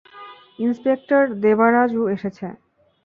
[0.59, 2.47] Inspector Devaraju এসেছে।